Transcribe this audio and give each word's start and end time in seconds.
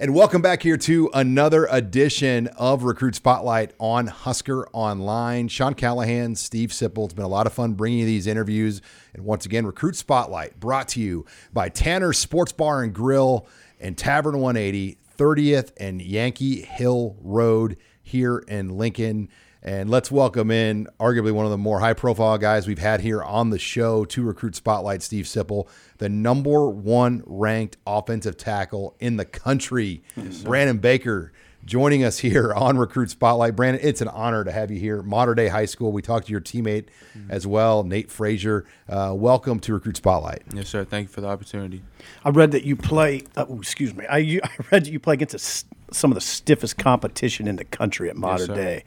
And 0.00 0.14
welcome 0.14 0.40
back 0.40 0.62
here 0.62 0.76
to 0.76 1.10
another 1.12 1.66
edition 1.68 2.46
of 2.56 2.84
Recruit 2.84 3.16
Spotlight 3.16 3.72
on 3.80 4.06
Husker 4.06 4.68
Online. 4.68 5.48
Sean 5.48 5.74
Callahan, 5.74 6.36
Steve 6.36 6.70
Sipple. 6.70 7.06
It's 7.06 7.14
been 7.14 7.24
a 7.24 7.28
lot 7.28 7.48
of 7.48 7.52
fun 7.52 7.72
bringing 7.72 7.98
you 7.98 8.06
these 8.06 8.28
interviews. 8.28 8.80
And 9.12 9.24
once 9.24 9.44
again, 9.44 9.66
Recruit 9.66 9.96
Spotlight 9.96 10.60
brought 10.60 10.86
to 10.90 11.00
you 11.00 11.26
by 11.52 11.68
Tanner 11.68 12.12
Sports 12.12 12.52
Bar 12.52 12.84
and 12.84 12.94
Grill 12.94 13.48
and 13.80 13.98
Tavern 13.98 14.38
180, 14.38 14.98
30th 15.18 15.72
and 15.78 16.00
Yankee 16.00 16.62
Hill 16.62 17.16
Road 17.20 17.76
here 18.00 18.38
in 18.46 18.78
Lincoln. 18.78 19.28
And 19.68 19.90
let's 19.90 20.10
welcome 20.10 20.50
in 20.50 20.88
arguably 20.98 21.30
one 21.30 21.44
of 21.44 21.50
the 21.50 21.58
more 21.58 21.78
high 21.78 21.92
profile 21.92 22.38
guys 22.38 22.66
we've 22.66 22.78
had 22.78 23.02
here 23.02 23.22
on 23.22 23.50
the 23.50 23.58
show 23.58 24.06
to 24.06 24.22
Recruit 24.22 24.56
Spotlight, 24.56 25.02
Steve 25.02 25.26
Sipple, 25.26 25.68
the 25.98 26.08
number 26.08 26.70
one 26.70 27.22
ranked 27.26 27.76
offensive 27.86 28.38
tackle 28.38 28.96
in 28.98 29.18
the 29.18 29.26
country, 29.26 30.02
Brandon 30.42 30.78
Baker. 30.78 31.32
Joining 31.66 32.02
us 32.02 32.20
here 32.20 32.54
on 32.54 32.78
Recruit 32.78 33.10
Spotlight. 33.10 33.56
Brandon, 33.56 33.86
it's 33.86 34.00
an 34.00 34.08
honor 34.08 34.42
to 34.42 34.50
have 34.50 34.70
you 34.70 34.80
here. 34.80 35.02
Mater 35.02 35.34
Dei 35.34 35.48
High 35.48 35.66
School. 35.66 35.92
We 35.92 36.00
talked 36.00 36.28
to 36.28 36.32
your 36.32 36.40
teammate 36.40 36.86
as 37.28 37.46
well, 37.46 37.84
Nate 37.84 38.10
Frazier. 38.10 38.64
Uh, 38.88 39.12
welcome 39.14 39.60
to 39.60 39.74
Recruit 39.74 39.98
Spotlight. 39.98 40.44
Yes, 40.54 40.68
sir. 40.68 40.86
Thank 40.86 41.08
you 41.08 41.12
for 41.12 41.20
the 41.20 41.28
opportunity. 41.28 41.82
I 42.24 42.30
read 42.30 42.52
that 42.52 42.64
you 42.64 42.74
play. 42.74 43.24
Uh, 43.36 43.44
ooh, 43.50 43.58
excuse 43.58 43.94
me. 43.94 44.06
I, 44.06 44.16
you, 44.16 44.40
I 44.44 44.50
read 44.72 44.86
that 44.86 44.90
you 44.90 44.98
play 44.98 45.12
against 45.12 45.32
the 45.32 45.36
s 45.36 45.66
some 45.90 46.10
of 46.10 46.14
the 46.14 46.22
stiffest 46.22 46.78
competition 46.78 47.46
in 47.46 47.56
the 47.56 47.64
country 47.64 48.08
at 48.08 48.16
Mater 48.16 48.46
sir. 48.46 48.54
Dei. 48.54 48.84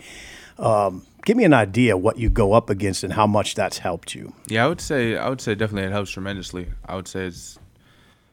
Um, 0.58 1.06
give 1.26 1.38
me 1.38 1.44
an 1.44 1.54
idea 1.54 1.98
what 1.98 2.18
you 2.18 2.30
go 2.30 2.54
up 2.54 2.70
against 2.70 3.04
and 3.04 3.14
how 3.14 3.28
much 3.28 3.56
that's 3.56 3.78
helped 3.80 4.16
you. 4.16 4.34
Yeah, 4.48 4.66
I 4.66 4.68
would 4.68 4.82
say 4.82 5.18
I 5.18 5.30
would 5.30 5.42
say 5.42 5.56
definitely 5.56 5.88
it 5.88 5.92
helps 5.92 6.12
tremendously. 6.12 6.68
I 6.86 6.96
would 6.96 7.08
say 7.08 7.26
it's 7.26 7.60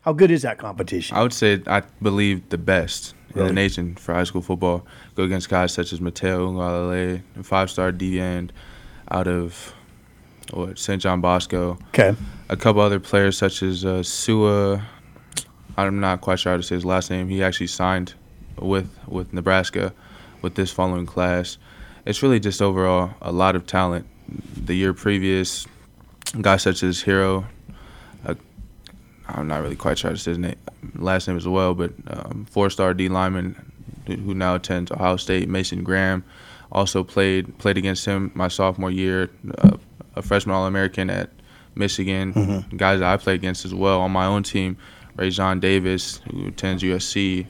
How 0.02 0.12
good 0.12 0.30
is 0.30 0.42
that 0.42 0.58
competition? 0.58 1.16
I 1.16 1.22
would 1.22 1.33
say 1.33 1.62
I 1.66 1.83
believe 2.02 2.48
the 2.48 2.58
best 2.58 3.14
in 3.34 3.46
the 3.46 3.52
nation 3.52 3.94
for 3.94 4.14
high 4.14 4.24
school 4.24 4.42
football. 4.42 4.86
Go 5.14 5.22
against 5.24 5.48
guys 5.48 5.72
such 5.72 5.92
as 5.92 6.00
Matayo 6.00 6.52
Uiagalelei, 6.52 7.22
a 7.39 7.42
five-star 7.42 7.92
D 7.92 8.19
end 8.20 8.52
out 9.11 9.28
of 9.28 9.74
what 10.52 10.78
St. 10.78 11.00
John 11.00 11.20
Bosco. 11.20 11.78
okay. 11.89 12.14
A 12.48 12.56
couple 12.56 12.80
other 12.80 12.98
players 12.98 13.36
such 13.36 13.62
as 13.62 13.84
uh, 13.84 14.02
Sua. 14.02 14.83
I'm 15.77 16.00
not 16.00 16.22
quite 16.22 16.41
sure 16.41 16.52
how 16.52 16.56
to 16.56 16.62
say 16.62 16.74
his 16.74 16.84
last 16.84 17.11
name. 17.11 17.28
He 17.28 17.42
actually 17.42 17.66
signed 17.69 18.14
with 18.56 18.89
with 19.06 19.33
Nebraska 19.33 19.92
with 20.42 20.55
this 20.55 20.70
following 20.72 21.06
class. 21.06 21.58
It's 22.09 22.23
really 22.23 22.41
just 22.41 22.62
overall 22.62 23.11
a 23.20 23.31
lot 23.31 23.55
of 23.55 23.67
talent. 23.67 24.06
The 24.56 24.75
year 24.75 24.95
previous, 24.95 25.67
guys 26.41 26.62
such 26.62 26.83
as 26.83 27.03
Hero. 27.03 27.45
Uh, 28.27 28.34
I'm 29.28 29.47
not 29.47 29.61
really 29.61 29.77
quite 29.77 29.98
sure 29.98 30.09
how 30.11 30.14
to 30.17 30.20
say 30.20 30.31
his 30.31 30.39
name, 30.39 30.56
last 30.95 31.29
name 31.29 31.36
as 31.36 31.47
well, 31.47 31.75
but 31.75 31.92
um, 32.06 32.47
four-star 32.51 32.95
D 32.95 33.11
lineman 33.11 33.55
who- 34.06 34.34
now 34.34 34.55
attends 34.55 34.91
Ohio 34.91 35.17
State, 35.17 35.51
Mason 35.51 35.84
Graham, 35.84 36.25
also 36.73 37.05
played 37.05 37.59
played 37.59 37.77
against 37.77 38.06
him 38.06 38.31
my 38.34 38.48
sophomore 38.48 38.91
year. 38.91 39.29
Uh, 39.58 39.77
a 40.17 40.23
freshman 40.23 40.57
All-American 40.57 41.11
at 41.11 41.29
Michigan. 41.75 42.64
Guys 42.75 43.01
that 43.01 43.13
I 43.13 43.19
played 43.19 43.35
against 43.35 43.67
as 43.67 43.75
well 43.75 44.01
on 44.01 44.11
my 44.13 44.25
own 44.25 44.42
team. 44.45 44.79
Raesjon 45.17 45.61
Davis, 45.61 46.20
who 46.30 46.46
attends 46.46 46.83
USC. 46.83 47.46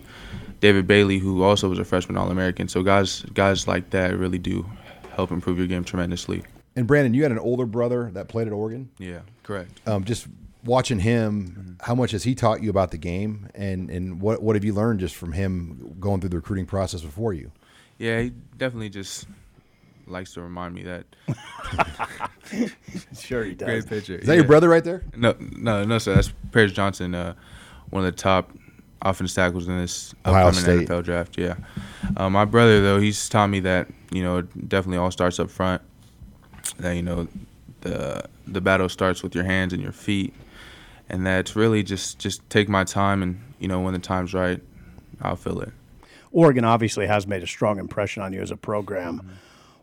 David 0.60 0.86
Bailey, 0.86 1.19
who 1.19 1.42
also 1.42 1.69
was 1.69 1.78
a 1.78 1.84
freshman 1.84 2.16
All-American. 2.16 2.69
So 2.69 2.82
guys, 2.82 3.22
guys 3.34 3.69
like 3.69 3.91
that 3.91 4.16
really 4.16 4.38
do 4.38 4.69
help 5.14 5.30
improve 5.30 5.58
your 5.58 5.66
game 5.66 5.84
tremendously. 5.84 6.42
And 6.76 6.86
Brandon, 6.86 7.14
you 7.14 7.22
had 7.22 7.32
an 7.32 7.38
older 7.38 7.66
brother 7.66 8.10
that 8.14 8.28
played 8.28 8.46
at 8.46 8.52
Oregon. 8.52 8.91
Yeah, 8.98 9.20
correct. 9.42 9.80
Um, 9.86 10.04
just 10.04 10.28
watching 10.64 10.98
him, 11.00 11.76
how 11.80 11.94
much 11.94 12.12
has 12.12 12.22
he 12.22 12.34
taught 12.34 12.62
you 12.62 12.70
about 12.70 12.91
the 12.92 12.98
game, 12.98 13.48
and 13.54 13.91
and 13.91 14.20
what 14.20 14.42
what 14.42 14.54
have 14.54 14.64
you 14.64 14.72
learned 14.72 15.00
just 15.00 15.16
from 15.16 15.32
him 15.32 15.96
going 15.98 16.20
through 16.20 16.30
the 16.30 16.36
recruiting 16.36 16.66
process 16.66 17.00
before 17.00 17.32
you? 17.32 17.50
Yeah, 17.98 18.20
he 18.20 18.30
definitely 18.56 18.90
just 18.90 19.26
likes 20.06 20.32
to 20.34 20.42
remind 20.42 20.75
me 20.75 20.84
that. 20.84 21.06
Sure, 23.19 23.44
he 23.44 23.54
does. 23.54 23.66
Great 23.66 23.86
picture. 23.86 24.16
Is 24.16 24.26
that 24.26 24.36
your 24.36 24.44
brother 24.44 24.70
right 24.70 24.82
there? 24.82 25.02
No, 25.14 25.34
no, 25.38 25.84
no, 25.84 25.98
sir. 25.98 26.14
That's 26.14 26.32
Paris 26.50 26.72
Johnson, 26.72 27.14
uh, 27.14 27.34
one 27.90 28.06
of 28.06 28.10
the 28.10 28.16
top 28.16 28.52
offensive 29.03 29.34
tackles 29.34 29.69
in 29.69 29.78
this 29.78 30.14
Ohio 30.26 30.48
upcoming 30.48 30.64
State. 30.64 30.88
NFL 30.88 31.04
draft. 31.04 31.38
Yeah, 31.38 31.54
uh, 32.16 32.31
my 32.31 32.44
brother 32.44 32.82
though, 32.82 33.00
he's 33.00 33.28
taught 33.28 33.48
me 33.48 33.60
that 33.60 33.88
you 34.10 34.22
know 34.22 34.38
it 34.38 34.69
definitely 34.69 34.98
all 34.98 35.10
starts 35.10 35.38
up 35.38 35.50
front. 35.50 35.82
That 36.78 36.92
you 36.92 37.03
know 37.03 37.28
the 37.81 38.25
the 38.47 38.60
battle 38.60 38.88
starts 38.88 39.22
with 39.22 39.34
your 39.34 39.44
hands 39.44 39.72
and 39.72 39.82
your 39.82 39.92
feet, 39.92 40.34
and 41.08 41.26
that's 41.26 41.56
really 41.56 41.82
just 41.82 42.19
just 42.19 42.48
take 42.50 42.69
my 42.69 42.84
time 42.84 43.22
and 43.22 43.41
you 43.58 43.69
know 43.69 43.81
when 43.81 43.92
the 43.92 44.00
time's 44.00 44.34
right, 44.34 44.60
I'll 45.20 45.37
fill 45.37 45.60
it. 45.60 45.72
Oregon 46.31 46.64
obviously 46.64 47.06
has 47.06 47.26
made 47.26 47.42
a 47.42 47.47
strong 47.47 47.78
impression 47.78 48.22
on 48.22 48.32
you 48.32 48.41
as 48.41 48.50
a 48.50 48.56
program. 48.56 49.38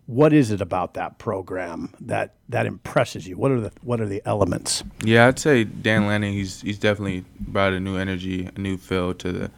What 0.07 0.33
is 0.33 0.51
it 0.51 0.61
about 0.61 0.93
that 0.93 1.17
program 1.17 1.93
that 1.99 2.35
that 2.49 2.65
impresses 2.65 3.27
you? 3.27 3.37
What 3.37 3.51
are 3.51 3.59
the 3.59 3.71
what 3.81 3.99
are 3.99 4.07
the 4.07 4.21
elements? 4.25 4.83
Yeah, 5.03 5.27
I'd 5.27 5.39
say 5.39 5.63
Dan 5.63 6.05
Lanning. 6.05 6.33
He's 6.33 6.61
he's 6.61 6.77
definitely 6.77 7.25
brought 7.39 7.73
a 7.73 7.79
new 7.79 7.97
energy, 7.97 8.49
a 8.55 8.59
new 8.59 8.77
feel 8.77 9.13
to 9.15 9.31
the 9.31 9.51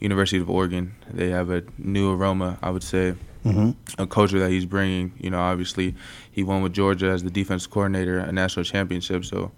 University 0.00 0.38
of 0.38 0.50
Oregon. 0.50 0.94
They 1.10 1.30
have 1.30 1.50
a 1.50 1.62
new 1.78 2.12
aroma, 2.12 2.58
I 2.62 2.70
would 2.70 2.82
say. 2.82 3.14
Mm-hmm. 3.44 4.02
A 4.02 4.06
culture 4.06 4.40
that 4.40 4.50
he's 4.50 4.66
bringing. 4.66 5.12
You 5.18 5.30
know, 5.30 5.38
obviously, 5.38 5.94
he 6.30 6.42
won 6.42 6.62
with 6.62 6.72
Georgia 6.72 7.06
as 7.06 7.22
the 7.22 7.30
defense 7.30 7.66
coordinator, 7.66 8.18
a 8.18 8.32
national 8.32 8.64
championship. 8.64 9.24
So, 9.24 9.52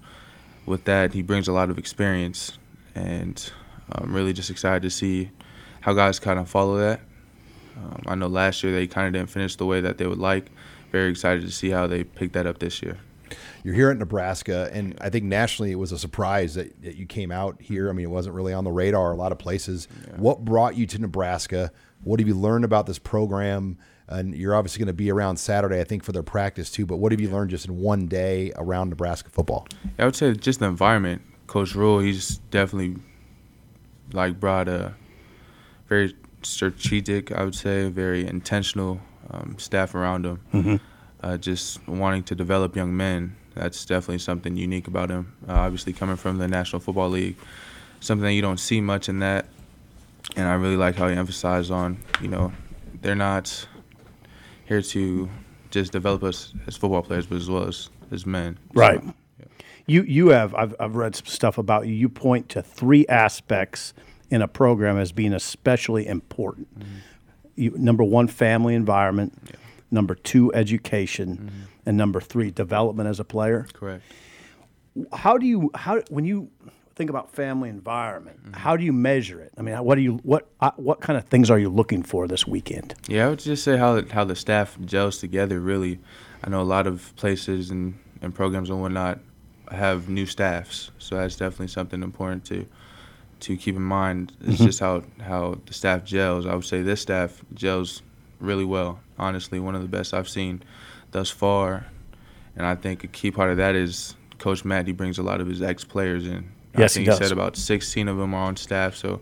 with 0.66 0.84
that, 0.84 1.14
he 1.14 1.22
brings 1.22 1.48
a 1.48 1.52
lot 1.52 1.70
of 1.70 1.78
experience, 1.78 2.58
and 2.94 3.50
I'm 3.90 4.14
really 4.14 4.34
just 4.34 4.50
excited 4.50 4.82
to 4.82 4.90
see 4.90 5.30
how 5.80 5.94
guys 5.94 6.18
kind 6.20 6.38
of 6.38 6.48
follow 6.48 6.76
that. 6.78 7.00
Um, 7.78 8.02
I 8.06 8.14
know 8.14 8.26
last 8.26 8.62
year 8.62 8.72
they 8.72 8.86
kind 8.86 9.06
of 9.06 9.12
didn't 9.18 9.30
finish 9.30 9.56
the 9.56 9.66
way 9.66 9.80
that 9.80 9.98
they 9.98 10.06
would 10.06 10.18
like. 10.18 10.50
Very 10.90 11.10
excited 11.10 11.42
to 11.42 11.50
see 11.50 11.70
how 11.70 11.86
they 11.86 12.04
pick 12.04 12.32
that 12.32 12.46
up 12.46 12.58
this 12.58 12.82
year. 12.82 12.98
You're 13.62 13.74
here 13.74 13.90
at 13.90 13.98
Nebraska, 13.98 14.70
and 14.72 14.96
I 15.00 15.10
think 15.10 15.24
nationally 15.24 15.70
it 15.70 15.78
was 15.78 15.92
a 15.92 15.98
surprise 15.98 16.54
that, 16.54 16.80
that 16.82 16.96
you 16.96 17.04
came 17.04 17.30
out 17.30 17.60
here. 17.60 17.90
I 17.90 17.92
mean, 17.92 18.04
it 18.04 18.10
wasn't 18.10 18.34
really 18.34 18.54
on 18.54 18.64
the 18.64 18.70
radar 18.72 19.12
a 19.12 19.16
lot 19.16 19.32
of 19.32 19.38
places. 19.38 19.86
What 20.16 20.44
brought 20.44 20.76
you 20.76 20.86
to 20.86 20.98
Nebraska? 20.98 21.70
What 22.04 22.20
have 22.20 22.28
you 22.28 22.34
learned 22.34 22.64
about 22.64 22.86
this 22.86 22.98
program? 22.98 23.76
And 24.06 24.34
you're 24.34 24.54
obviously 24.54 24.78
going 24.78 24.86
to 24.86 24.94
be 24.94 25.10
around 25.10 25.36
Saturday, 25.36 25.80
I 25.80 25.84
think, 25.84 26.02
for 26.02 26.12
their 26.12 26.22
practice 26.22 26.70
too. 26.70 26.86
But 26.86 26.96
what 26.96 27.12
have 27.12 27.20
you 27.20 27.28
learned 27.28 27.50
just 27.50 27.66
in 27.66 27.78
one 27.78 28.06
day 28.06 28.52
around 28.56 28.88
Nebraska 28.88 29.28
football? 29.28 29.66
I 29.98 30.06
would 30.06 30.16
say 30.16 30.32
just 30.32 30.60
the 30.60 30.66
environment. 30.66 31.20
Coach 31.46 31.74
Rhule, 31.74 31.98
he's 31.98 32.38
definitely 32.50 32.96
like 34.12 34.40
brought 34.40 34.68
a 34.68 34.94
very 35.88 36.14
strategic, 36.42 37.32
I 37.32 37.44
would 37.44 37.54
say, 37.54 37.88
very 37.88 38.26
intentional 38.26 39.00
um, 39.30 39.56
staff 39.58 39.94
around 39.94 40.24
him. 40.26 40.80
Uh, 41.20 41.36
just 41.36 41.86
wanting 41.88 42.22
to 42.24 42.34
develop 42.34 42.76
young 42.76 42.96
men. 42.96 43.36
That's 43.54 43.84
definitely 43.84 44.18
something 44.18 44.56
unique 44.56 44.86
about 44.86 45.10
him. 45.10 45.32
Uh, 45.48 45.54
obviously, 45.54 45.92
coming 45.92 46.16
from 46.16 46.38
the 46.38 46.46
National 46.46 46.78
Football 46.80 47.10
League, 47.10 47.36
something 48.00 48.24
that 48.24 48.34
you 48.34 48.42
don't 48.42 48.60
see 48.60 48.80
much 48.80 49.08
in 49.08 49.18
that. 49.18 49.46
And 50.36 50.46
I 50.46 50.54
really 50.54 50.76
like 50.76 50.94
how 50.94 51.08
he 51.08 51.16
emphasized 51.16 51.70
on, 51.72 51.98
you 52.20 52.28
know, 52.28 52.52
they're 53.02 53.16
not 53.16 53.66
here 54.66 54.82
to 54.82 55.28
just 55.70 55.90
develop 55.90 56.22
us 56.22 56.52
as 56.66 56.76
football 56.76 57.02
players, 57.02 57.26
but 57.26 57.36
as 57.36 57.50
well 57.50 57.64
as 57.64 57.90
as 58.12 58.24
men. 58.26 58.56
So, 58.74 58.80
Right. 58.80 59.02
You 59.86 60.02
you 60.02 60.28
have 60.28 60.54
I've 60.54 60.74
I've 60.78 60.96
read 60.96 61.16
some 61.16 61.26
stuff 61.26 61.58
about 61.58 61.86
you. 61.86 61.94
You 61.94 62.08
point 62.08 62.50
to 62.50 62.62
three 62.62 63.06
aspects 63.08 63.94
in 64.30 64.42
a 64.42 64.48
program 64.48 64.98
as 64.98 65.12
being 65.12 65.32
especially 65.32 66.06
important. 66.06 66.68
You, 67.56 67.72
number 67.76 68.04
one, 68.04 68.28
family 68.28 68.74
environment. 68.74 69.32
Number 69.90 70.14
two, 70.14 70.52
education, 70.52 71.50
and 71.86 71.96
number 71.96 72.20
three, 72.20 72.50
development 72.50 73.08
as 73.08 73.20
a 73.20 73.24
player. 73.24 73.66
correct. 73.72 74.04
How 75.12 75.38
do 75.38 75.46
you 75.46 75.70
how 75.74 76.02
when 76.10 76.24
you 76.24 76.50
think 76.96 77.08
about 77.08 77.30
family 77.32 77.68
environment? 77.70 78.38
How 78.52 78.76
do 78.76 78.84
you 78.84 78.92
measure 78.92 79.40
it? 79.40 79.52
I 79.56 79.62
mean, 79.62 79.76
what 79.84 79.94
do 79.94 80.02
you 80.02 80.14
what 80.24 80.48
uh, 80.60 80.72
what 80.76 81.00
kind 81.00 81.16
of 81.16 81.24
things 81.26 81.50
are 81.50 81.58
you 81.58 81.70
looking 81.70 82.02
for 82.02 82.26
this 82.26 82.46
weekend? 82.46 82.94
Yeah, 83.06 83.26
I 83.26 83.30
would 83.30 83.38
just 83.38 83.62
say 83.64 83.76
how 83.78 84.02
how 84.10 84.24
the 84.24 84.34
staff 84.34 84.76
gels 84.84 85.18
together. 85.18 85.60
Really, 85.60 86.00
I 86.44 86.50
know 86.50 86.60
a 86.60 86.64
lot 86.64 86.86
of 86.86 87.14
places 87.16 87.70
and, 87.70 87.98
and 88.20 88.34
programs 88.34 88.68
and 88.68 88.82
whatnot 88.82 89.20
have 89.70 90.08
new 90.08 90.26
staffs, 90.26 90.90
so 90.98 91.16
that's 91.16 91.36
definitely 91.36 91.68
something 91.68 92.02
important 92.02 92.44
to 92.46 92.66
to 93.40 93.56
keep 93.56 93.76
in 93.76 93.82
mind 93.82 94.32
is 94.42 94.56
Mm-hmm. 94.56 94.64
just 94.66 94.80
how 94.80 95.02
how 95.20 95.58
the 95.66 95.72
staff 95.74 96.04
gels. 96.04 96.46
I 96.46 96.54
would 96.54 96.64
say 96.64 96.82
this 96.82 97.00
staff 97.00 97.42
gels 97.54 98.02
really 98.40 98.64
well. 98.64 99.00
Honestly, 99.18 99.58
one 99.60 99.74
of 99.74 99.82
the 99.82 99.88
best 99.88 100.14
I've 100.14 100.28
seen 100.28 100.62
thus 101.10 101.30
far, 101.30 101.86
and 102.56 102.66
I 102.66 102.74
think 102.74 103.04
a 103.04 103.08
key 103.08 103.30
part 103.30 103.50
of 103.50 103.56
that 103.56 103.74
is 103.74 104.14
Coach 104.38 104.64
Matt. 104.64 104.86
He 104.86 104.92
brings 104.92 105.18
a 105.18 105.22
lot 105.22 105.40
of 105.40 105.46
his 105.46 105.60
ex 105.62 105.84
players 105.84 106.26
in. 106.26 106.48
Yes, 106.76 106.96
I 106.96 107.00
he 107.00 107.06
think 107.06 107.18
he 107.18 107.24
said 107.24 107.32
about 107.32 107.56
16 107.56 108.06
of 108.08 108.16
them 108.18 108.34
are 108.34 108.44
on 108.44 108.56
staff, 108.56 108.94
so 108.94 109.20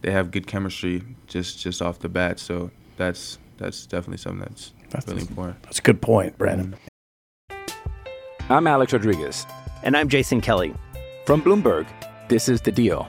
they 0.00 0.10
have 0.10 0.30
good 0.30 0.46
chemistry 0.46 1.02
just 1.26 1.58
just 1.60 1.82
off 1.82 1.98
the 1.98 2.08
bat. 2.08 2.38
So 2.38 2.70
that's 2.96 3.38
that's 3.58 3.86
definitely 3.86 4.18
something 4.18 4.40
that's, 4.40 4.72
That's- 4.90 5.06
really 5.08 5.22
important. 5.22 5.62
That's 5.64 5.78
a 5.78 5.82
good 5.82 6.00
point, 6.02 6.36
Brandon. 6.38 6.74
I'm 8.50 8.66
Alex 8.66 8.92
Rodriguez. 8.92 9.46
And 9.82 9.96
I'm 9.96 10.08
Jason 10.08 10.40
Kelly. 10.40 10.74
From 11.26 11.42
Bloomberg, 11.42 11.86
this 12.28 12.48
is 12.48 12.60
The 12.60 12.72
Deal. 12.72 13.08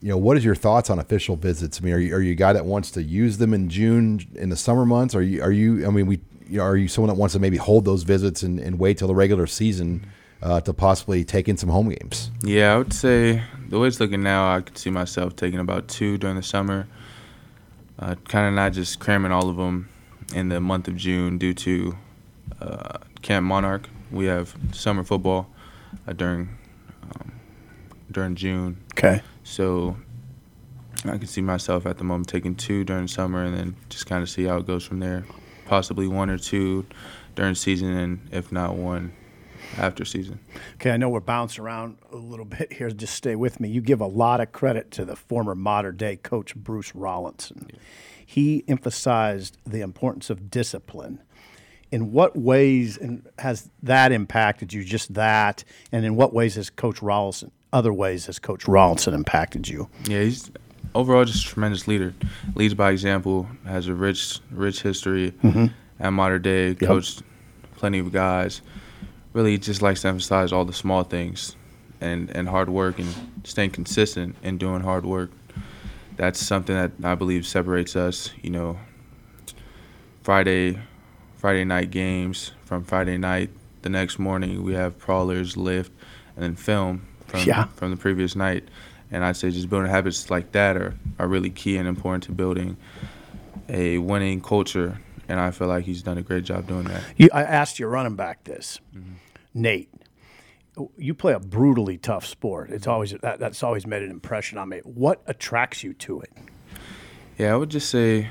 you 0.00 0.10
know, 0.10 0.16
what 0.16 0.36
is 0.36 0.44
your 0.44 0.54
thoughts 0.54 0.90
on 0.90 0.98
official 0.98 1.36
visits? 1.36 1.80
I 1.80 1.84
mean, 1.84 1.94
are 1.94 1.98
you, 1.98 2.14
are 2.14 2.20
you 2.20 2.32
a 2.32 2.36
guy 2.36 2.52
that 2.52 2.66
wants 2.66 2.90
to 2.92 3.02
use 3.02 3.38
them 3.38 3.54
in 3.54 3.68
June 3.68 4.20
in 4.34 4.50
the 4.50 4.56
summer 4.56 4.84
months? 4.84 5.14
Are 5.14 5.22
you 5.22 5.42
are 5.42 5.52
you? 5.52 5.86
I 5.86 5.90
mean, 5.90 6.06
we 6.06 6.20
you 6.48 6.58
know, 6.58 6.64
are 6.64 6.76
you 6.76 6.88
someone 6.88 7.08
that 7.08 7.18
wants 7.18 7.32
to 7.32 7.38
maybe 7.38 7.56
hold 7.56 7.84
those 7.84 8.02
visits 8.02 8.42
and, 8.42 8.60
and 8.60 8.78
wait 8.78 8.98
till 8.98 9.08
the 9.08 9.14
regular 9.14 9.46
season 9.46 10.06
uh, 10.42 10.60
to 10.60 10.72
possibly 10.72 11.24
take 11.24 11.48
in 11.48 11.56
some 11.56 11.70
home 11.70 11.88
games? 11.88 12.30
Yeah, 12.42 12.74
I 12.74 12.78
would 12.78 12.92
say 12.92 13.42
the 13.68 13.78
way 13.78 13.88
it's 13.88 14.00
looking 14.00 14.22
now, 14.22 14.54
I 14.54 14.60
could 14.60 14.78
see 14.78 14.90
myself 14.90 15.34
taking 15.34 15.58
about 15.58 15.88
two 15.88 16.18
during 16.18 16.36
the 16.36 16.42
summer. 16.42 16.86
Uh, 17.98 18.14
kind 18.28 18.46
of 18.46 18.54
not 18.54 18.72
just 18.72 19.00
cramming 19.00 19.32
all 19.32 19.48
of 19.48 19.56
them 19.56 19.88
in 20.34 20.50
the 20.50 20.60
month 20.60 20.86
of 20.86 20.96
June 20.96 21.38
due 21.38 21.54
to 21.54 21.96
uh, 22.60 22.98
Camp 23.22 23.46
Monarch. 23.46 23.88
We 24.10 24.26
have 24.26 24.54
summer 24.72 25.02
football 25.02 25.48
uh, 26.06 26.12
during 26.12 26.55
during 28.16 28.34
June, 28.34 28.78
Okay. 28.94 29.20
so 29.44 29.94
I 31.04 31.18
can 31.18 31.26
see 31.26 31.42
myself 31.42 31.84
at 31.84 31.98
the 31.98 32.04
moment 32.04 32.28
taking 32.28 32.54
two 32.54 32.82
during 32.82 33.06
summer 33.08 33.44
and 33.44 33.54
then 33.54 33.76
just 33.90 34.06
kind 34.06 34.22
of 34.22 34.30
see 34.30 34.44
how 34.44 34.56
it 34.56 34.66
goes 34.66 34.84
from 34.84 35.00
there. 35.00 35.24
Possibly 35.66 36.08
one 36.08 36.30
or 36.30 36.38
two 36.38 36.86
during 37.34 37.54
season, 37.54 37.94
and 37.94 38.20
if 38.32 38.50
not 38.50 38.74
one 38.76 39.12
after 39.76 40.06
season. 40.06 40.40
Okay, 40.76 40.92
I 40.92 40.96
know 40.96 41.10
we're 41.10 41.20
bouncing 41.20 41.62
around 41.62 41.98
a 42.10 42.16
little 42.16 42.46
bit 42.46 42.72
here. 42.72 42.90
Just 42.90 43.14
stay 43.14 43.36
with 43.36 43.60
me. 43.60 43.68
You 43.68 43.82
give 43.82 44.00
a 44.00 44.06
lot 44.06 44.40
of 44.40 44.50
credit 44.50 44.90
to 44.92 45.04
the 45.04 45.14
former 45.16 45.54
Mater 45.54 45.92
Dei 45.92 46.16
coach 46.16 46.56
Bruce 46.56 46.92
Rollinson. 46.92 47.68
He 48.24 48.64
emphasized 48.66 49.58
the 49.66 49.82
importance 49.82 50.30
of 50.30 50.50
discipline. 50.50 51.20
In 51.92 52.12
what 52.12 52.34
ways 52.34 52.96
and 52.96 53.28
has 53.38 53.70
that 53.82 54.10
impacted 54.10 54.72
you? 54.72 54.82
Just 54.84 55.12
that, 55.14 55.62
and 55.92 56.06
in 56.06 56.16
what 56.16 56.32
ways 56.32 56.54
has 56.54 56.70
Coach 56.70 57.00
Rollinson, 57.00 57.50
other 57.76 57.92
ways 57.92 58.26
has 58.26 58.38
Coach 58.38 58.64
Rollinson 58.64 59.12
impacted 59.12 59.68
you? 59.68 59.88
Yeah, 60.08 60.22
he's 60.22 60.50
overall 60.94 61.26
just 61.26 61.44
a 61.44 61.48
tremendous 61.48 61.86
leader. 61.86 62.14
Leads 62.54 62.72
by 62.72 62.90
example. 62.90 63.46
Has 63.66 63.86
a 63.86 63.94
rich, 63.94 64.40
rich 64.50 64.80
history 64.80 65.32
mm-hmm. 65.42 65.66
at 66.00 66.10
Mater 66.10 66.38
Dei. 66.38 66.74
Coached 66.74 67.22
plenty 67.76 67.98
of 67.98 68.12
guys. 68.12 68.62
Really, 69.34 69.58
just 69.58 69.82
likes 69.82 70.00
to 70.02 70.08
emphasize 70.08 70.52
all 70.52 70.64
the 70.64 70.72
small 70.72 71.04
things, 71.04 71.54
and 72.00 72.30
and 72.30 72.48
hard 72.48 72.70
work 72.70 72.98
and 72.98 73.14
staying 73.44 73.70
consistent 73.70 74.34
and 74.42 74.58
doing 74.58 74.80
hard 74.80 75.04
work. 75.04 75.30
That's 76.16 76.40
something 76.40 76.74
that 76.74 76.92
I 77.04 77.14
believe 77.14 77.46
separates 77.46 77.94
us. 77.94 78.30
You 78.40 78.50
know, 78.50 78.78
Friday, 80.22 80.80
Friday 81.34 81.64
night 81.64 81.90
games 81.90 82.52
from 82.64 82.84
Friday 82.84 83.18
night. 83.18 83.50
The 83.82 83.90
next 83.90 84.18
morning 84.18 84.64
we 84.64 84.72
have 84.72 84.98
prowlers, 84.98 85.58
lift, 85.58 85.92
and 86.34 86.42
then 86.42 86.56
film 86.56 87.06
from 87.26 87.40
Yeah. 87.44 87.66
from 87.76 87.90
the 87.90 87.96
previous 87.96 88.36
night. 88.36 88.68
And 89.10 89.24
I'd 89.24 89.36
say 89.36 89.50
just 89.50 89.68
building 89.70 89.90
habits 89.90 90.30
like 90.30 90.52
that 90.52 90.76
are, 90.76 90.94
are 91.18 91.28
really 91.28 91.50
key 91.50 91.76
and 91.76 91.86
important 91.86 92.24
to 92.24 92.32
building 92.32 92.76
a 93.68 93.98
winning 93.98 94.40
culture. 94.40 94.98
And 95.28 95.38
I 95.38 95.50
feel 95.50 95.68
like 95.68 95.84
he's 95.84 96.02
done 96.02 96.18
a 96.18 96.22
great 96.22 96.44
job 96.44 96.66
doing 96.66 96.84
that. 96.84 97.02
You, 97.16 97.28
I 97.32 97.42
asked 97.42 97.78
your 97.78 97.88
running 97.88 98.16
back 98.16 98.44
this, 98.44 98.80
mm-hmm. 98.94 99.14
Nate. 99.54 99.90
You 100.98 101.14
play 101.14 101.32
a 101.32 101.40
brutally 101.40 101.98
tough 101.98 102.26
sport. 102.26 102.70
It's 102.70 102.82
mm-hmm. 102.82 102.90
always 102.90 103.10
that, 103.22 103.38
that's 103.38 103.62
always 103.62 103.86
made 103.86 104.02
an 104.02 104.10
impression 104.10 104.58
on 104.58 104.68
me. 104.68 104.80
What 104.84 105.22
attracts 105.26 105.82
you 105.82 105.94
to 105.94 106.20
it? 106.20 106.32
Yeah, 107.38 107.52
I 107.52 107.56
would 107.56 107.70
just 107.70 107.90
say, 107.90 108.28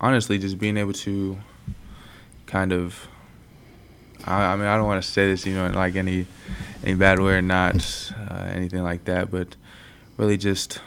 honestly, 0.00 0.38
just 0.38 0.58
being 0.58 0.76
able 0.76 0.92
to 0.94 1.38
kind 2.46 2.72
of. 2.72 3.08
I, 4.24 4.52
I 4.52 4.56
mean, 4.56 4.66
I 4.66 4.76
don't 4.76 4.86
want 4.86 5.02
to 5.02 5.08
say 5.08 5.26
this, 5.28 5.44
you 5.46 5.54
know, 5.54 5.66
in 5.66 5.74
like 5.74 5.96
any 5.96 6.26
any 6.84 6.94
bad 6.94 7.18
way 7.20 7.34
or 7.34 7.42
not, 7.42 8.12
uh, 8.30 8.34
anything 8.52 8.82
like 8.82 9.04
that, 9.04 9.30
but 9.30 9.54
really 10.16 10.36
just 10.36 10.80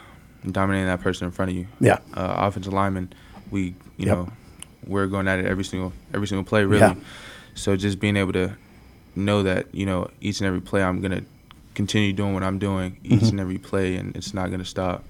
dominating 0.50 0.86
that 0.86 1.00
person 1.00 1.26
in 1.26 1.30
front 1.32 1.50
of 1.50 1.56
you. 1.56 1.66
Yeah. 1.80 1.98
Uh, 2.14 2.34
offensive 2.38 2.72
lineman, 2.72 3.12
we, 3.50 3.74
you 3.96 4.06
Yep. 4.06 4.16
know, 4.16 4.28
we're 4.86 5.06
going 5.06 5.26
at 5.26 5.38
it 5.38 5.46
every 5.46 5.64
single 5.64 5.92
every 6.14 6.26
single 6.26 6.44
play, 6.44 6.64
really. 6.64 6.80
Yeah. 6.80 6.94
So 7.54 7.76
just 7.76 7.98
being 7.98 8.16
able 8.16 8.32
to 8.34 8.56
know 9.14 9.42
that, 9.44 9.74
you 9.74 9.86
know, 9.86 10.10
each 10.20 10.40
and 10.40 10.46
every 10.46 10.60
play, 10.60 10.82
I'm 10.82 11.00
gonna 11.00 11.22
continue 11.74 12.12
doing 12.12 12.34
what 12.34 12.42
I'm 12.42 12.58
doing 12.58 12.98
each 13.04 13.12
Mm-hmm. 13.20 13.28
and 13.28 13.40
every 13.40 13.58
play, 13.58 13.96
and 13.96 14.14
it's 14.16 14.32
not 14.34 14.50
gonna 14.50 14.64
stop. 14.64 15.04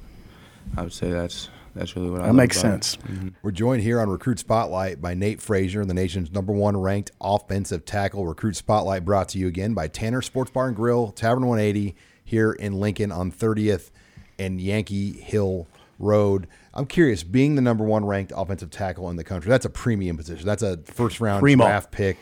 I 0.77 0.83
would 0.83 0.93
say 0.93 1.11
that's 1.11 1.49
that's 1.77 1.95
really 1.97 2.11
what 2.11 2.21
I 2.21 2.25
That 2.25 2.29
love 2.29 2.37
makes 2.37 2.61
about 2.61 2.75
it. 2.79 2.85
sense. 2.85 3.33
We're 3.43 3.51
joined 3.53 3.83
here 3.83 4.01
on 4.01 4.09
Recruit 4.09 4.39
Spotlight 4.39 5.01
by 5.01 5.15
Nate 5.15 5.41
Frazier, 5.41 5.85
the 5.85 5.95
nation's 5.95 6.33
number 6.33 6.53
one 6.53 6.77
ranked 6.77 7.11
offensive 7.21 7.85
tackle. 7.85 8.27
Recruit 8.27 8.57
Spotlight 8.57 9.05
brought 9.05 9.29
to 9.31 9.39
you 9.39 9.47
again 9.47 9.75
by 9.75 9.89
Tanner 9.89 10.23
Sports 10.23 10.51
Bar 10.51 10.69
and 10.69 10.77
Grill, 10.77 11.11
Tavern 11.13 11.47
180 11.47 11.95
here 12.25 12.53
in 12.53 12.75
Lincoln 12.81 13.13
on 13.13 13.31
30th 13.31 13.91
and 14.39 14.61
Yankee 14.61 15.13
Hill 15.13 15.67
Road. 15.99 16.47
I'm 16.75 16.87
curious, 16.87 17.23
being 17.23 17.55
the 17.55 17.63
number 17.63 17.85
one 17.85 18.05
ranked 18.05 18.33
offensive 18.37 18.71
tackle 18.71 19.09
in 19.11 19.17
the 19.17 19.25
country, 19.25 19.49
that's 19.49 19.65
a 19.65 19.71
premium 19.71 20.17
position. 20.17 20.45
That's 20.45 20.63
a 20.63 20.77
first 20.79 21.21
round 21.21 21.41
Primo. 21.41 21.65
draft 21.65 21.91
pick, 21.91 22.19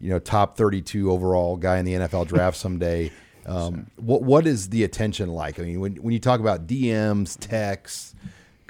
you 0.00 0.10
know, 0.10 0.18
top 0.18 0.56
32 0.56 1.10
overall 1.10 1.56
guy 1.56 1.78
in 1.78 1.84
the 1.84 1.92
NFL 1.94 2.26
draft 2.26 2.56
someday. 2.58 3.10
Um, 3.46 3.90
what 3.96 4.22
what 4.22 4.46
is 4.46 4.68
the 4.68 4.84
attention 4.84 5.30
like? 5.30 5.58
I 5.58 5.62
mean, 5.62 5.80
when 5.80 5.96
when 5.96 6.12
you 6.12 6.18
talk 6.20 6.40
about 6.40 6.66
DMs, 6.66 7.38
texts, 7.40 8.14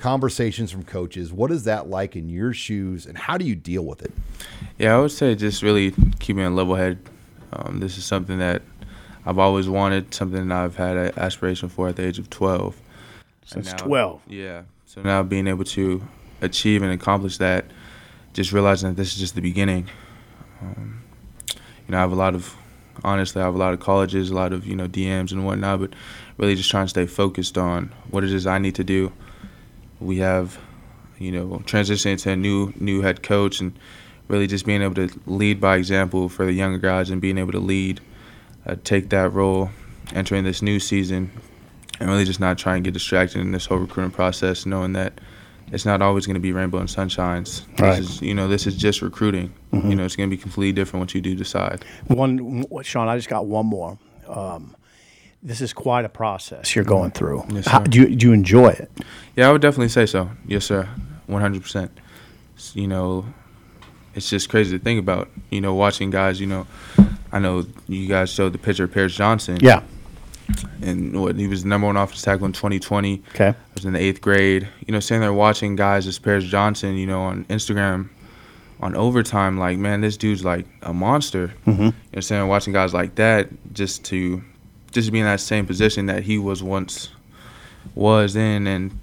conversations 0.01 0.73
from 0.73 0.83
coaches, 0.83 1.33
what 1.33 1.53
is 1.53 1.65
that 1.65 1.89
like 1.89 2.17
in 2.17 2.29
your 2.29 2.53
shoes, 2.53 3.07
and 3.07 3.17
how 3.17 3.37
do 3.37 3.45
you 3.45 3.55
deal 3.55 3.85
with 3.85 4.03
it? 4.03 4.13
Yeah, 4.79 4.97
I 4.97 5.01
would 5.01 5.13
say 5.13 5.35
just 5.35 5.63
really 5.63 5.93
keeping 6.19 6.43
a 6.43 6.51
level 6.51 6.75
head. 6.75 6.99
Um, 7.53 7.81
this 7.81 7.99
is 7.99 8.05
something 8.05 8.39
that 8.39 8.63
I've 9.27 9.39
always 9.39 9.69
wanted, 9.69 10.15
something 10.15 10.49
that 10.49 10.57
I've 10.57 10.77
had 10.77 10.97
an 10.97 11.13
aspiration 11.19 11.69
for 11.69 11.89
at 11.89 11.97
the 11.97 12.07
age 12.07 12.19
of 12.19 12.31
12. 12.31 12.81
And 13.53 13.67
Since 13.67 13.83
12. 13.83 14.23
Yeah. 14.27 14.63
So 14.87 15.03
now 15.03 15.23
being 15.23 15.47
able 15.47 15.65
to 15.65 16.03
achieve 16.41 16.83
and 16.83 16.93
accomplish 16.93 17.37
that, 17.39 17.67
just 18.33 18.53
realizing 18.53 18.91
that 18.91 18.97
this 18.97 19.13
is 19.13 19.19
just 19.19 19.35
the 19.35 19.43
beginning. 19.43 19.89
Um, 20.63 21.03
you 21.87 21.93
know, 21.93 21.99
I 21.99 22.01
have 22.01 22.13
a 22.13 22.17
lot 22.17 22.35
of, 22.35 22.57
honestly, 23.05 23.43
I 23.43 23.45
have 23.45 23.55
a 23.55 23.59
lot 23.59 23.75
of 23.75 23.81
colleges, 23.81 24.31
a 24.31 24.35
lot 24.35 24.53
of, 24.53 24.67
you 24.67 24.77
know, 24.77 24.87
DMs 24.89 25.33
and 25.33 25.45
whatnot, 25.45 25.81
but 25.81 25.93
really 26.39 26.55
just 26.55 26.71
trying 26.71 26.87
to 26.87 26.91
stay 26.91 27.07
focused 27.07 27.59
on 27.59 27.93
what 28.11 28.25
it 28.25 28.33
is 28.33 28.47
I 28.47 28.59
need 28.59 28.77
to 28.77 28.85
do. 28.85 29.13
We 30.01 30.19
have, 30.19 30.59
you 31.19 31.31
know, 31.33 31.63
transitioning 31.67 32.21
to 32.23 32.31
a 32.31 32.37
new 32.37 32.73
new 32.79 33.03
head 33.03 33.23
coach 33.23 33.61
and 33.61 33.79
really 34.29 34.47
just 34.47 34.65
being 34.65 34.83
able 34.83 34.95
to 34.95 35.09
lead 35.27 35.61
by 35.61 35.77
example 35.77 36.29
for 36.29 36.45
the 36.47 36.53
younger 36.53 36.79
guys 36.79 37.11
and 37.11 37.21
being 37.21 37.37
able 37.39 37.53
to 37.53 37.59
lead, 37.59 38.01
uh, 38.67 38.77
take 38.85 39.11
that 39.11 39.33
role, 39.33 39.71
entering 40.15 40.45
this 40.45 40.63
new 40.63 40.79
season, 40.79 41.31
and 41.99 42.09
really 42.09 42.25
just 42.25 42.41
not 42.41 42.57
try 42.57 42.77
and 42.77 42.85
get 42.85 42.95
distracted 42.95 43.41
in 43.41 43.51
this 43.53 43.67
whole 43.67 43.79
recruiting 43.79 44.13
process, 44.13 44.65
knowing 44.67 44.93
that 44.93 45.21
it's 45.73 45.85
not 45.85 46.01
always 46.01 46.27
going 46.27 46.35
to 46.35 46.41
be 46.41 46.53
rainbow 46.53 46.79
and 46.79 46.89
sunshines. 46.89 47.67
Right. 47.79 47.97
This 48.01 48.11
is, 48.11 48.23
you 48.23 48.35
know, 48.35 48.49
this 48.49 48.67
is 48.67 48.77
just 48.77 49.03
recruiting. 49.03 49.53
Mhm. 49.73 49.91
You 49.91 49.97
know, 49.97 50.05
it's 50.05 50.17
going 50.17 50.31
to 50.31 50.37
be 50.37 50.41
completely 50.41 50.73
different 50.73 51.01
once 51.01 51.15
you 51.15 51.21
do 51.21 51.35
decide. 51.35 51.85
One, 52.07 52.65
Sean, 52.83 53.09
I 53.09 53.17
just 53.17 53.29
got 53.29 53.47
one 53.47 53.67
more. 53.67 53.99
Um, 54.29 54.75
this 55.43 55.61
is 55.61 55.73
quite 55.73 56.05
a 56.05 56.09
process 56.09 56.75
you're 56.75 56.85
going 56.85 57.11
through. 57.11 57.45
Yes, 57.51 57.67
How, 57.67 57.81
do, 57.81 58.01
you, 58.01 58.17
do 58.17 58.27
you 58.29 58.33
enjoy 58.33 58.69
it? 58.69 58.91
Yeah, 59.37 59.49
I 59.49 59.53
would 59.53 59.63
definitely 59.63 59.89
say 59.89 60.07
so. 60.07 60.31
Yes, 60.47 60.65
sir. 60.65 60.89
One 61.27 61.41
hundred 61.41 61.63
percent. 61.63 61.91
You 62.75 62.87
know, 62.89 63.25
it's 64.15 64.29
just 64.29 64.49
crazy 64.49 64.77
to 64.79 64.83
think 64.85 64.99
about. 64.99 65.29
You 65.51 65.61
know, 65.61 65.75
watching 65.75 66.11
guys. 66.11 66.41
You 66.41 66.47
know, 66.49 66.67
I 67.33 67.39
know 67.39 67.65
you 67.89 68.07
guys 68.09 68.31
showed 68.31 68.53
the 68.53 68.59
picture 68.59 68.85
of 68.85 68.93
Paris 68.93 69.15
Johnson. 69.15 69.59
Yeah. 69.61 69.83
And 70.83 71.21
what 71.23 71.37
he 71.37 71.47
was 71.47 71.63
the 71.63 71.69
number 71.69 71.87
one 71.87 71.97
offensive 71.97 72.25
tackle 72.25 72.47
in 72.47 72.53
2020. 72.53 73.23
Okay. 73.35 73.49
I 73.49 73.55
was 73.75 73.85
in 73.85 73.93
the 73.93 74.01
eighth 74.01 74.21
grade. 74.21 74.69
You 74.87 74.93
know, 74.93 75.01
sitting 75.01 75.21
there 75.21 75.33
watching 75.33 75.77
guys 75.77 76.07
as 76.09 76.19
Paris 76.19 76.45
Johnson. 76.45 76.97
You 76.97 77.07
know, 77.07 77.23
on 77.23 77.45
Instagram, 77.45 78.09
on 78.81 78.97
overtime, 78.97 79.59
like 79.59 79.79
man, 79.79 80.01
this 80.01 80.17
dude's 80.17 80.45
like 80.45 80.67
a 80.83 80.93
monster. 80.93 81.55
Mhm. 81.67 81.79
You 81.79 81.93
know, 82.15 82.21
sitting 82.21 82.39
there 82.39 82.47
watching 82.47 82.73
guys 82.73 82.93
like 82.93 83.15
that, 83.15 83.49
just 83.73 84.05
to, 84.07 84.43
just 84.93 85.07
to 85.07 85.13
be 85.13 85.21
in 85.21 85.25
that 85.27 85.41
same 85.41 85.67
position 85.67 86.07
that 86.07 86.23
he 86.25 86.39
was 86.39 86.63
once, 86.63 87.11
was 87.95 88.37
in, 88.37 88.67
and 88.67 88.99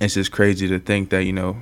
it's 0.00 0.14
just 0.14 0.32
crazy 0.32 0.68
to 0.68 0.78
think 0.78 1.10
that 1.10 1.24
you 1.24 1.32
know 1.32 1.56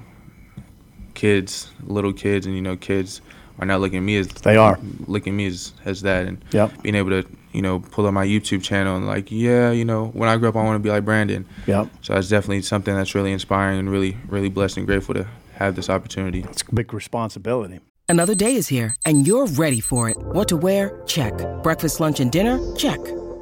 kids 1.14 1.70
little 1.82 2.12
kids 2.12 2.46
and 2.46 2.54
you 2.54 2.62
know 2.62 2.76
kids 2.76 3.20
are 3.58 3.66
not 3.66 3.80
looking 3.80 3.98
at 3.98 4.02
me 4.04 4.16
as 4.16 4.28
They 4.28 4.56
are. 4.56 4.78
looking 5.08 5.32
at 5.32 5.36
me 5.36 5.46
as, 5.46 5.72
as 5.84 6.02
that 6.02 6.26
and 6.26 6.38
Yep. 6.52 6.82
being 6.82 6.94
able 6.94 7.10
to 7.10 7.28
you 7.52 7.60
know 7.62 7.80
pull 7.80 8.06
up 8.06 8.12
my 8.14 8.24
youtube 8.24 8.62
channel 8.62 8.96
and 8.96 9.04
like 9.06 9.32
yeah 9.32 9.72
you 9.72 9.84
know 9.84 10.08
when 10.08 10.28
i 10.28 10.36
grow 10.36 10.50
up 10.50 10.54
i 10.56 10.62
want 10.62 10.76
to 10.76 10.78
be 10.78 10.90
like 10.90 11.04
brandon 11.04 11.44
Yep. 11.66 11.88
so 12.02 12.12
that's 12.14 12.28
definitely 12.28 12.62
something 12.62 12.94
that's 12.94 13.16
really 13.16 13.32
inspiring 13.32 13.80
and 13.80 13.90
really 13.90 14.16
really 14.28 14.48
blessed 14.48 14.76
and 14.76 14.86
grateful 14.86 15.14
to 15.14 15.26
have 15.54 15.74
this 15.74 15.90
opportunity 15.90 16.44
It's 16.48 16.62
a 16.62 16.72
big 16.74 16.94
responsibility. 16.94 17.80
Another 18.10 18.34
day 18.36 18.54
is 18.54 18.68
here, 18.68 18.94
and 19.04 19.26
you're 19.26 19.44
ready 19.46 19.80
for 19.80 20.08
it. 20.08 20.16
What 20.18 20.48
to 20.48 20.56
wear? 20.56 20.98
Check. 21.06 21.34
Breakfast, 21.62 22.00
lunch, 22.00 22.20
and 22.20 22.30
dinner? 22.32 22.58
Check. 22.76 23.00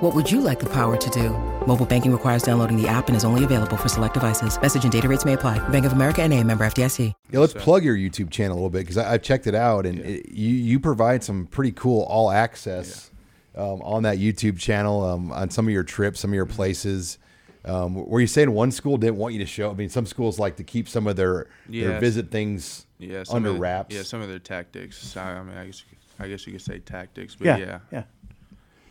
What 0.00 0.14
would 0.14 0.30
you 0.30 0.40
like 0.40 0.58
the 0.60 0.68
power 0.70 0.96
to 0.96 1.10
do? 1.10 1.30
Mobile 1.66 1.84
banking 1.84 2.10
requires 2.10 2.42
downloading 2.42 2.80
the 2.80 2.88
app 2.88 3.08
and 3.08 3.16
is 3.16 3.24
only 3.24 3.44
available 3.44 3.76
for 3.76 3.88
select 3.88 4.14
devices. 4.14 4.60
Message 4.60 4.82
and 4.84 4.90
data 4.92 5.08
rates 5.08 5.24
may 5.26 5.34
apply. 5.34 5.58
Bank 5.68 5.84
of 5.84 5.92
America 5.92 6.22
and 6.22 6.32
a 6.32 6.42
member 6.42 6.64
FDIC. 6.64 7.12
Yeah, 7.30 7.40
let's 7.40 7.52
plug 7.52 7.84
your 7.84 7.96
YouTube 7.96 8.30
channel 8.30 8.54
a 8.54 8.56
little 8.56 8.70
bit 8.70 8.80
because 8.80 8.96
I've 8.96 9.22
checked 9.22 9.46
it 9.46 9.54
out 9.54 9.84
and 9.86 9.98
it, 10.00 10.30
you 10.30 10.48
you 10.54 10.80
provide 10.80 11.22
some 11.22 11.46
pretty 11.46 11.72
cool 11.72 12.02
all 12.04 12.30
access 12.30 13.10
um, 13.54 13.82
on 13.82 14.04
that 14.04 14.16
YouTube 14.18 14.58
channel 14.58 15.04
um, 15.04 15.32
on 15.32 15.50
some 15.50 15.66
of 15.66 15.72
your 15.72 15.84
trips, 15.84 16.20
some 16.20 16.30
of 16.30 16.34
your 16.34 16.46
places. 16.46 17.18
Um, 17.66 17.94
were 17.94 18.22
you 18.22 18.26
saying 18.26 18.50
one 18.52 18.70
school 18.70 18.96
didn't 18.96 19.16
want 19.18 19.34
you 19.34 19.40
to 19.40 19.46
show? 19.46 19.70
I 19.70 19.74
mean, 19.74 19.90
some 19.90 20.06
schools 20.06 20.38
like 20.38 20.56
to 20.56 20.64
keep 20.64 20.88
some 20.88 21.06
of 21.06 21.16
their 21.16 21.46
their 21.68 22.00
visit 22.00 22.30
things 22.30 22.86
yeah 22.98 23.22
under 23.30 23.52
the- 23.52 23.58
wraps. 23.58 23.94
yeah 23.94 24.02
some 24.02 24.20
of 24.22 24.28
their 24.28 24.38
tactics 24.38 25.16
i, 25.16 25.32
I 25.32 25.42
mean 25.42 25.56
I 25.56 25.64
guess, 25.66 25.80
you 25.82 25.86
could, 25.96 26.24
I 26.24 26.28
guess 26.28 26.46
you 26.46 26.52
could 26.52 26.60
say 26.62 26.78
tactics 26.80 27.34
but 27.34 27.46
Yeah. 27.46 27.56
yeah 27.58 27.78
Yeah. 27.90 28.02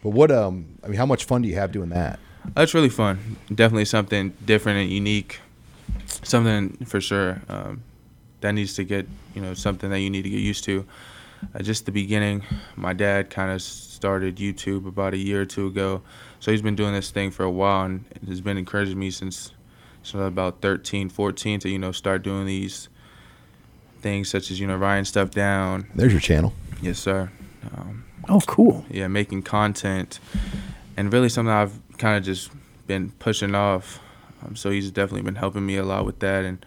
But 0.03 0.09
what 0.09 0.31
um, 0.31 0.77
I 0.83 0.87
mean, 0.87 0.97
how 0.97 1.05
much 1.05 1.25
fun 1.25 1.41
do 1.41 1.47
you 1.47 1.55
have 1.55 1.71
doing 1.71 1.89
that? 1.89 2.19
That's 2.55 2.73
really 2.73 2.89
fun. 2.89 3.37
Definitely 3.53 3.85
something 3.85 4.33
different 4.45 4.79
and 4.79 4.89
unique. 4.89 5.39
Something 6.23 6.77
for 6.85 7.01
sure 7.01 7.41
um, 7.49 7.83
that 8.41 8.53
needs 8.53 8.75
to 8.75 8.83
get 8.83 9.07
you 9.35 9.41
know 9.41 9.53
something 9.53 9.89
that 9.89 9.99
you 9.99 10.09
need 10.09 10.23
to 10.23 10.29
get 10.29 10.39
used 10.39 10.63
to. 10.65 10.85
Uh, 11.55 11.59
just 11.59 11.85
the 11.85 11.91
beginning, 11.91 12.43
my 12.75 12.93
dad 12.93 13.29
kind 13.29 13.51
of 13.51 13.61
started 13.61 14.35
YouTube 14.37 14.85
about 14.87 15.13
a 15.13 15.17
year 15.17 15.41
or 15.41 15.45
two 15.45 15.67
ago, 15.67 16.01
so 16.39 16.51
he's 16.51 16.61
been 16.61 16.75
doing 16.75 16.93
this 16.93 17.11
thing 17.11 17.31
for 17.31 17.43
a 17.43 17.51
while 17.51 17.85
and 17.85 18.03
has 18.27 18.41
been 18.41 18.57
encouraging 18.57 18.99
me 18.99 19.09
since 19.09 19.51
so 20.03 20.19
about 20.19 20.61
13, 20.61 21.09
14 21.09 21.59
to 21.61 21.69
you 21.69 21.79
know 21.79 21.91
start 21.91 22.23
doing 22.23 22.45
these 22.45 22.89
things 24.01 24.29
such 24.29 24.51
as 24.51 24.59
you 24.59 24.67
know 24.67 24.77
writing 24.77 25.05
stuff 25.05 25.31
down. 25.31 25.87
There's 25.95 26.11
your 26.11 26.21
channel. 26.21 26.53
Yes, 26.81 26.99
sir. 26.99 27.29
Um, 27.75 28.05
Oh, 28.29 28.41
cool. 28.41 28.85
yeah, 28.89 29.07
making 29.07 29.43
content, 29.43 30.19
and 30.95 31.11
really 31.11 31.29
something 31.29 31.51
I've 31.51 31.79
kind 31.97 32.17
of 32.17 32.23
just 32.23 32.51
been 32.87 33.11
pushing 33.19 33.55
off. 33.55 33.99
Um, 34.45 34.55
so 34.55 34.69
he's 34.69 34.91
definitely 34.91 35.23
been 35.23 35.35
helping 35.35 35.65
me 35.65 35.77
a 35.77 35.83
lot 35.83 36.05
with 36.05 36.19
that 36.19 36.45
and 36.45 36.65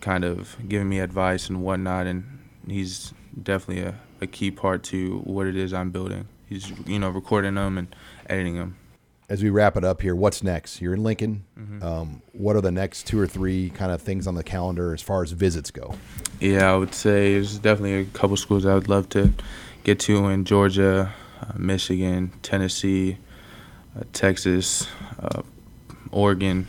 kind 0.00 0.24
of 0.24 0.56
giving 0.68 0.88
me 0.88 1.00
advice 1.00 1.48
and 1.48 1.62
whatnot. 1.62 2.06
And 2.06 2.24
he's 2.68 3.14
definitely 3.42 3.82
a, 3.82 3.94
a 4.20 4.26
key 4.26 4.50
part 4.50 4.82
to 4.84 5.18
what 5.20 5.46
it 5.46 5.56
is 5.56 5.72
I'm 5.72 5.90
building. 5.90 6.28
He's 6.48 6.70
you 6.86 6.98
know 6.98 7.08
recording 7.08 7.54
them 7.54 7.78
and 7.78 7.94
editing 8.28 8.56
them. 8.56 8.76
As 9.26 9.42
we 9.42 9.48
wrap 9.48 9.78
it 9.78 9.84
up 9.84 10.02
here, 10.02 10.14
what's 10.14 10.42
next? 10.42 10.82
You're 10.82 10.92
in 10.92 11.02
Lincoln. 11.02 11.44
Mm-hmm. 11.58 11.82
Um, 11.82 12.22
what 12.32 12.56
are 12.56 12.60
the 12.60 12.70
next 12.70 13.06
two 13.06 13.18
or 13.18 13.26
three 13.26 13.70
kind 13.70 13.90
of 13.90 14.02
things 14.02 14.26
on 14.26 14.34
the 14.34 14.44
calendar 14.44 14.92
as 14.92 15.00
far 15.00 15.22
as 15.22 15.32
visits 15.32 15.70
go? 15.70 15.94
Yeah, 16.40 16.70
I 16.70 16.76
would 16.76 16.94
say 16.94 17.32
there's 17.32 17.58
definitely 17.58 17.94
a 17.94 18.04
couple 18.04 18.36
schools 18.36 18.66
I 18.66 18.74
would 18.74 18.90
love 18.90 19.08
to 19.10 19.32
get 19.84 20.00
to 20.00 20.26
in 20.28 20.44
Georgia, 20.44 21.14
uh, 21.40 21.52
Michigan, 21.56 22.32
Tennessee, 22.42 23.18
uh, 23.96 24.02
Texas, 24.12 24.88
uh, 25.20 25.42
Oregon, 26.10 26.66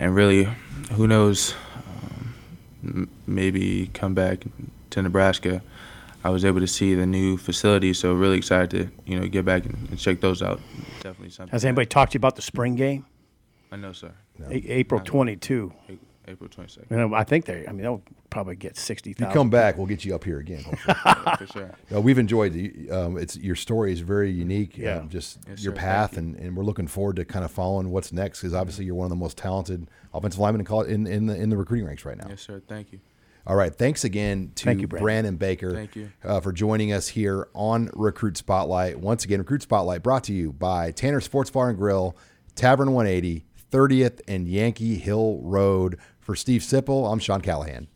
and 0.00 0.14
really, 0.14 0.48
who 0.92 1.06
knows, 1.06 1.54
um, 1.76 2.34
m- 2.82 3.10
maybe 3.26 3.88
come 3.94 4.14
back 4.14 4.42
to 4.90 5.02
Nebraska. 5.02 5.62
I 6.24 6.30
was 6.30 6.44
able 6.44 6.60
to 6.60 6.66
see 6.68 6.94
the 6.94 7.06
new 7.06 7.36
facility, 7.36 7.92
so 7.92 8.12
really 8.14 8.38
excited 8.38 8.70
to 8.70 9.10
you 9.10 9.18
know 9.20 9.26
get 9.28 9.44
back 9.44 9.66
and, 9.66 9.88
and 9.90 9.98
check 9.98 10.20
those 10.20 10.40
out. 10.42 10.60
Definitely 11.02 11.30
something. 11.30 11.50
Has 11.52 11.64
anybody 11.64 11.86
talked 11.86 12.12
to 12.12 12.16
you 12.16 12.20
about 12.20 12.36
the 12.36 12.42
spring 12.42 12.74
game? 12.76 13.04
I 13.70 13.76
know, 13.76 13.92
sir. 13.92 14.12
A- 14.48 14.54
April 14.72 15.00
22. 15.00 15.72
A- 15.88 15.98
April 16.28 16.48
22nd. 16.48 16.90
You 16.90 16.96
know, 16.96 17.14
I 17.14 17.24
think 17.24 17.44
they. 17.46 17.66
I 17.66 17.72
mean, 17.72 17.82
they'll 17.82 18.02
probably 18.30 18.54
get 18.56 18.76
sixty 18.76 19.10
If 19.10 19.20
you 19.20 19.26
come 19.26 19.50
back, 19.50 19.76
we'll 19.76 19.86
get 19.86 20.04
you 20.04 20.14
up 20.14 20.24
here 20.24 20.38
again. 20.38 20.62
hopefully. 20.62 20.94
for 21.38 21.46
sure. 21.52 21.70
Uh, 21.94 22.00
we've 22.00 22.18
enjoyed 22.18 22.52
the, 22.52 22.90
um, 22.90 23.18
it's 23.18 23.36
your 23.36 23.56
story 23.56 23.92
is 23.92 24.00
very 24.00 24.30
unique. 24.30 24.78
Yeah. 24.78 24.98
um, 24.98 25.08
just 25.08 25.38
Yes, 25.48 25.62
your 25.62 25.74
sir. 25.74 25.80
path, 25.80 26.12
Thank 26.14 26.36
and, 26.38 26.46
and 26.46 26.56
we're 26.56 26.64
looking 26.64 26.86
forward 26.86 27.16
to 27.16 27.24
kind 27.24 27.44
of 27.44 27.50
following 27.50 27.90
what's 27.90 28.12
next 28.12 28.40
because 28.40 28.54
obviously 28.54 28.84
you're 28.86 28.94
one 28.94 29.04
of 29.04 29.10
the 29.10 29.16
most 29.16 29.36
talented 29.36 29.88
offensive 30.14 30.40
linemen 30.40 30.60
in, 30.60 30.64
call, 30.66 30.82
in 30.82 31.06
in 31.06 31.26
the 31.26 31.34
in 31.36 31.50
the 31.50 31.56
recruiting 31.56 31.86
ranks 31.86 32.04
right 32.04 32.16
now. 32.16 32.26
Yes, 32.28 32.40
sir. 32.40 32.62
Thank 32.66 32.92
you. 32.92 33.00
All 33.44 33.56
right, 33.56 33.74
thanks 33.74 34.04
again 34.04 34.52
to 34.54 34.64
Thank 34.64 34.80
you, 34.80 34.86
Brandon. 34.86 35.02
Brandon 35.04 35.36
Baker. 35.36 35.72
Thank 35.74 35.96
you. 35.96 36.12
Uh, 36.22 36.38
for 36.40 36.52
joining 36.52 36.92
us 36.92 37.08
here 37.08 37.48
on 37.54 37.90
Recruit 37.92 38.36
Spotlight. 38.36 39.00
Once 39.00 39.24
again, 39.24 39.40
Recruit 39.40 39.62
Spotlight 39.62 40.02
brought 40.04 40.22
to 40.24 40.32
you 40.32 40.52
by 40.52 40.92
Tanner 40.92 41.20
Sports 41.20 41.50
Bar 41.50 41.70
and 41.70 41.76
Grill, 41.76 42.16
Tavern 42.54 42.92
180, 42.92 43.44
30th 43.72 44.20
and 44.28 44.46
Yankee 44.46 44.96
Hill 44.96 45.40
Road. 45.42 45.98
For 46.22 46.36
Steve 46.36 46.60
Sipple, 46.60 47.12
I'm 47.12 47.18
Sean 47.18 47.40
Callahan. 47.40 47.88